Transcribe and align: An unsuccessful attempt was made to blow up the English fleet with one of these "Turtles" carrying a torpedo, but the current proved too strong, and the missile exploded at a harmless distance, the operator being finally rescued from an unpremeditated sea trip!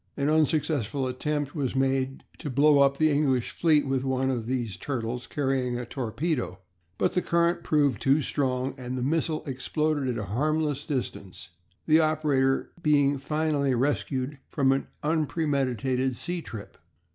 An 0.17 0.31
unsuccessful 0.31 1.05
attempt 1.05 1.53
was 1.53 1.75
made 1.75 2.23
to 2.39 2.49
blow 2.49 2.79
up 2.79 2.97
the 2.97 3.11
English 3.11 3.51
fleet 3.51 3.85
with 3.85 4.03
one 4.03 4.31
of 4.31 4.47
these 4.47 4.75
"Turtles" 4.75 5.27
carrying 5.27 5.77
a 5.77 5.85
torpedo, 5.85 6.57
but 6.97 7.13
the 7.13 7.21
current 7.21 7.63
proved 7.63 8.01
too 8.01 8.19
strong, 8.19 8.73
and 8.79 8.97
the 8.97 9.03
missile 9.03 9.43
exploded 9.45 10.07
at 10.07 10.17
a 10.17 10.25
harmless 10.33 10.87
distance, 10.87 11.49
the 11.85 11.99
operator 11.99 12.71
being 12.81 13.19
finally 13.19 13.75
rescued 13.75 14.39
from 14.47 14.71
an 14.71 14.87
unpremeditated 15.03 16.15
sea 16.15 16.41
trip! 16.41 16.79